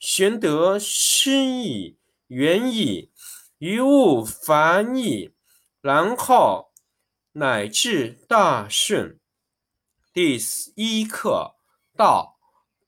[0.00, 1.98] 玄德深矣，
[2.28, 3.12] 远矣，
[3.58, 5.34] 于物反矣，
[5.82, 6.72] 然后
[7.32, 9.20] 乃至大顺。
[10.14, 10.40] 第
[10.74, 11.56] 一课：
[11.94, 12.38] 道。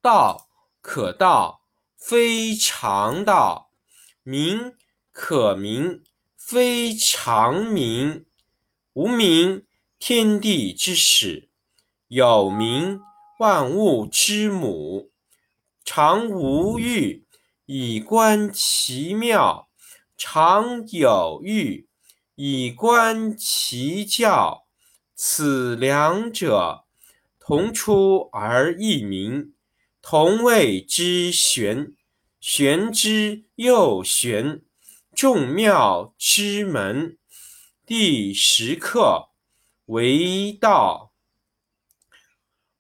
[0.01, 0.49] 道
[0.81, 3.71] 可道，非常道；
[4.25, 4.75] 名
[5.13, 6.03] 可名，
[6.37, 8.27] 非常名。
[8.95, 9.65] 无名，
[10.01, 11.51] 天地之始；
[12.09, 13.01] 有名，
[13.39, 15.12] 万物之母。
[15.95, 17.27] 常无欲，
[17.67, 19.69] 以观其妙；
[20.17, 21.87] 常有欲，
[22.35, 24.67] 以观其教。
[25.15, 26.87] 此两者，
[27.39, 29.53] 同出而异名。
[30.01, 31.95] 同谓之玄，
[32.41, 34.63] 玄之又玄，
[35.15, 37.19] 众妙之门。
[37.85, 39.29] 第十课：
[39.85, 41.13] 为道，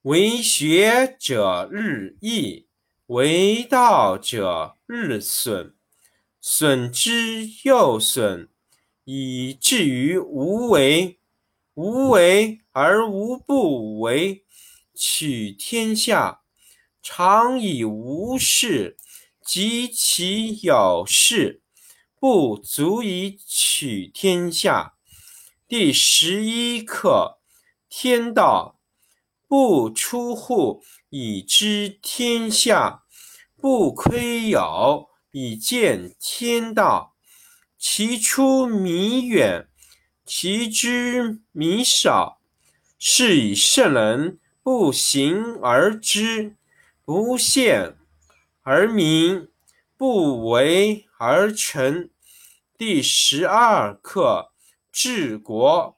[0.00, 2.68] 为学者日益，
[3.12, 5.74] 为道者日损，
[6.40, 8.48] 损之又损，
[9.04, 11.18] 以至于无为。
[11.74, 14.46] 无为而无不为。
[14.94, 16.40] 取天下
[17.02, 18.96] 常以无事，
[19.44, 21.60] 及其有事，
[22.18, 24.94] 不足以取天下。
[25.68, 27.40] 第十一课：
[27.90, 28.78] 天道
[29.46, 33.01] 不出户，以知天下；
[33.62, 37.14] 不窥牖，以见天道。
[37.78, 39.68] 其出弥远，
[40.26, 42.40] 其知弥少。
[42.98, 46.56] 是以圣人不行而知。
[47.04, 47.96] 不见
[48.62, 49.48] 而明，
[49.96, 52.10] 不为而成。
[52.76, 54.50] 第十二课：
[54.90, 55.94] 治国。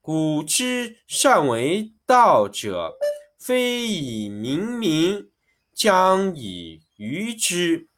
[0.00, 2.94] 古之善为道者，
[3.38, 5.30] 非以明民，
[5.72, 7.88] 将以愚之。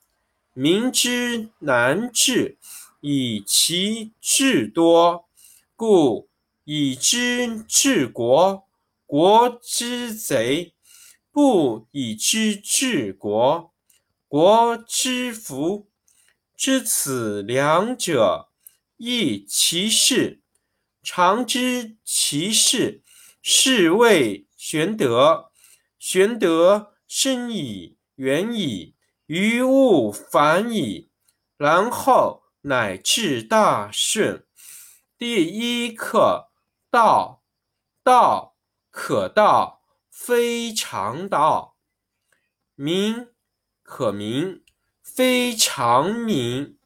[0.53, 2.59] 民之难治，
[3.01, 5.29] 以其智多。
[5.77, 6.29] 故
[6.65, 8.67] 以知治国，
[9.07, 10.73] 国之贼。
[11.31, 13.75] 不以知治国，
[14.27, 15.89] 国之福。
[16.57, 18.49] 知此两者，
[18.97, 20.41] 亦其事。
[21.03, 23.03] 常知其事，
[23.43, 25.53] 是谓玄德。
[25.99, 28.96] 玄德深矣，远矣，
[29.27, 31.11] 于物反矣，
[31.57, 34.47] 然后乃至大顺。
[35.19, 36.49] 第一课：
[36.91, 37.43] 道。
[38.03, 38.57] 道
[38.91, 39.75] 可道。
[40.09, 41.77] 非常道，
[42.75, 43.29] 名
[43.83, 44.63] 可名，
[45.03, 46.79] 非常名。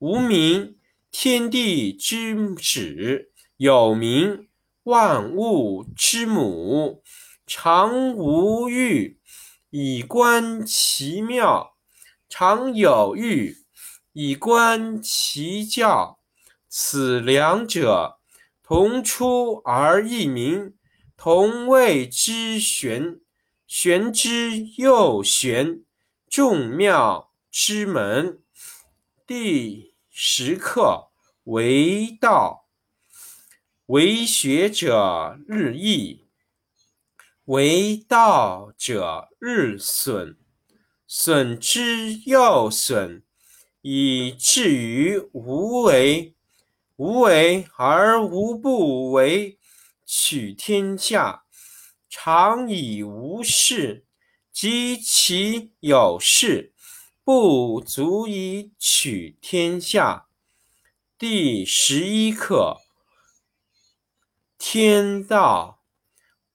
[0.00, 0.78] 无名，
[1.10, 4.48] 天地之始；有名，
[4.82, 7.02] 万物之母。
[7.46, 9.17] 常无欲，
[9.70, 11.74] 以观其妙；
[12.28, 13.58] 常有欲，
[14.12, 16.20] 以观其教。
[16.68, 18.18] 此两者，
[18.62, 20.74] 同出而异名。
[21.16, 23.20] 同谓之玄，
[23.66, 25.82] 玄之又玄，
[26.30, 28.40] 众妙之门。
[29.26, 31.10] 第十课：
[31.44, 32.68] 为道，
[33.86, 36.27] 为学者日益，
[37.48, 40.36] 为道者日损，
[41.06, 43.22] 损之又损，
[43.80, 46.34] 以至于无为。
[46.96, 49.58] 无为而无不为。
[50.04, 51.44] 取天下
[52.10, 54.04] 常以无事，
[54.52, 56.74] 及其有事，
[57.24, 60.26] 不足以取天下。
[61.16, 62.76] 第十一课：
[64.58, 65.77] 天道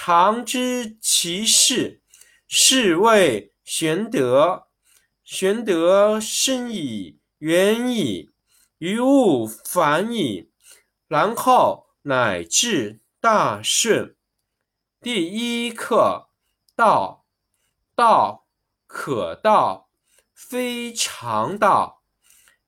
[0.00, 2.00] 常知其事，
[2.46, 4.68] 是谓玄德。
[5.24, 8.30] 玄德深矣，远矣。
[8.78, 10.52] 于物反矣，
[11.08, 14.14] 然后乃至大顺。
[15.00, 16.28] 第一课：
[16.76, 17.26] 道，
[17.96, 18.46] 道
[18.86, 19.90] 可道，
[20.32, 22.04] 非常道；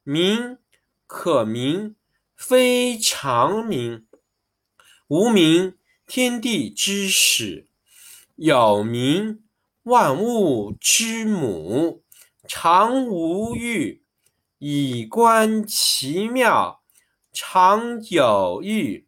[0.03, 0.59] 名
[1.07, 1.95] 可名，
[2.35, 4.09] 非常名。
[5.07, 5.79] 无名，
[6.13, 7.69] 天地之始；
[8.35, 9.45] 有名，
[9.85, 12.03] 万物之母。
[12.49, 14.03] 常无欲。
[14.59, 16.83] 以观其妙，
[17.33, 19.07] 常有欲；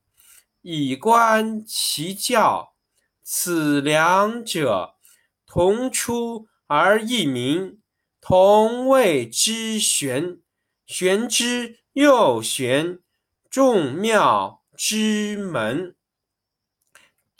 [0.61, 2.73] 以观其教，
[3.25, 4.95] 此两者，
[5.45, 7.81] 同出而异名，
[8.21, 10.39] 同谓之玄。
[10.87, 13.01] 玄之又玄，
[13.51, 15.97] 众妙之门。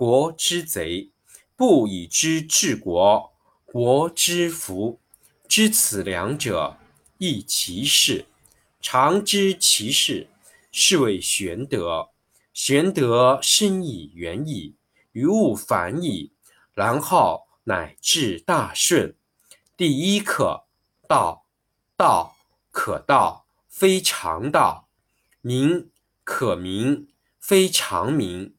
[0.00, 1.10] 国之贼；
[1.56, 3.34] 不以知治国，
[3.66, 4.98] 国之福。
[5.46, 6.78] 知此两者。
[7.18, 8.24] 亦其事，
[8.80, 10.30] 常知其事，
[10.72, 12.08] 是谓玄德。
[12.54, 14.74] 玄德深矣，远矣，
[15.12, 16.32] 于物反矣，
[16.72, 19.14] 然后乃至大顺。
[19.76, 20.64] 第一课：
[21.06, 21.44] 道。
[21.94, 22.36] 道
[22.70, 24.88] 可道，非常道；
[25.42, 25.90] 名
[26.24, 27.08] 可名，
[27.38, 28.54] 非常名。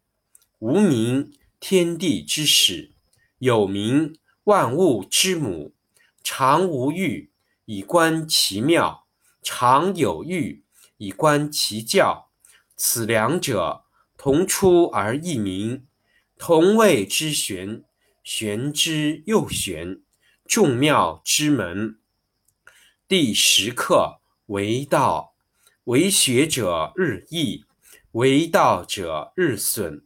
[0.61, 2.91] 无名，天地之始；
[3.39, 5.73] 有名，万物之母。
[6.23, 7.31] 常无欲。
[7.65, 9.07] 以观其妙，
[9.41, 10.61] 常有欲；
[10.97, 12.29] 以观其教，
[12.75, 15.87] 此两者，同出而异名，
[16.37, 17.83] 同谓之玄。
[18.23, 20.03] 玄之又玄，
[20.45, 21.97] 众妙之门。
[23.07, 25.33] 第十课：为道，
[25.85, 27.65] 为学者日益，
[28.11, 30.05] 为道者日损。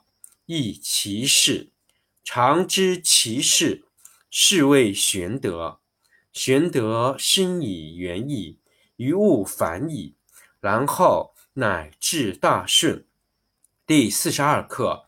[0.51, 1.71] 亦其事。
[2.25, 3.85] 常知其事，
[4.29, 5.79] 是谓玄德。
[6.33, 8.59] 玄德深以远矣，
[8.97, 10.15] 于物反矣，
[10.59, 13.07] 然后乃至大顺。
[13.87, 15.05] 第四十二课：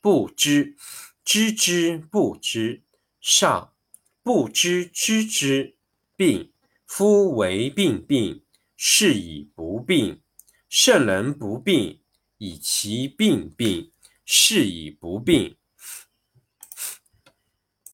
[0.00, 0.76] 不知，
[1.22, 2.82] 知之不知，
[3.20, 3.74] 上；
[4.22, 5.76] 不知知之，
[6.16, 6.52] 病。
[6.86, 8.42] 夫为病病，
[8.78, 10.22] 是以不病。
[10.70, 12.00] 圣人不病，
[12.38, 13.92] 以其病病，
[14.26, 15.55] 是以不病。